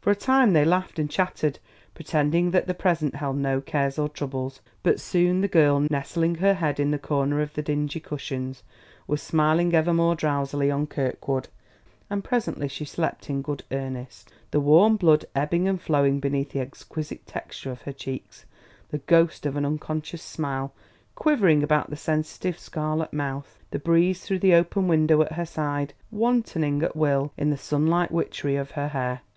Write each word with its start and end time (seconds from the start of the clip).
For 0.00 0.10
a 0.10 0.16
time 0.16 0.54
they 0.54 0.64
laughed 0.64 0.98
and 0.98 1.08
chattered, 1.08 1.60
pretending 1.94 2.50
that 2.50 2.66
the 2.66 2.74
present 2.74 3.14
held 3.14 3.36
no 3.36 3.60
cares 3.60 3.96
or 3.96 4.08
troubles; 4.08 4.60
but 4.82 4.98
soon 4.98 5.40
the 5.40 5.46
girl, 5.46 5.78
nestling 5.88 6.34
her 6.42 6.54
head 6.54 6.80
in 6.80 6.92
a 6.92 6.98
corner 6.98 7.40
of 7.40 7.54
the 7.54 7.62
dingy 7.62 8.00
cushions, 8.00 8.64
was 9.06 9.22
smiling 9.22 9.72
ever 9.76 9.94
more 9.94 10.16
drowsily 10.16 10.68
on 10.68 10.88
Kirkwood; 10.88 11.46
and 12.10 12.24
presently 12.24 12.66
she 12.66 12.84
slept 12.84 13.30
in 13.30 13.40
good 13.40 13.62
earnest, 13.70 14.32
the 14.50 14.58
warm 14.58 14.96
blood 14.96 15.26
ebbing 15.36 15.68
and 15.68 15.80
flowing 15.80 16.18
beneath 16.18 16.50
the 16.50 16.58
exquisite 16.58 17.24
texture 17.24 17.70
of 17.70 17.82
her 17.82 17.92
cheeks, 17.92 18.46
the 18.90 18.98
ghost 18.98 19.46
of 19.46 19.54
an 19.54 19.64
unconscious 19.64 20.24
smile 20.24 20.72
quivering 21.14 21.62
about 21.62 21.88
the 21.88 21.96
sensitive 21.96 22.58
scarlet 22.58 23.12
mouth, 23.12 23.60
the 23.70 23.78
breeze 23.78 24.24
through 24.24 24.40
the 24.40 24.54
open 24.54 24.88
window 24.88 25.22
at 25.22 25.34
her 25.34 25.46
side 25.46 25.94
wantoning 26.10 26.82
at 26.82 26.96
will 26.96 27.32
in 27.36 27.50
the 27.50 27.56
sunlit 27.56 28.10
witchery 28.10 28.56
of 28.56 28.72
her 28.72 28.88
hair. 28.88 29.20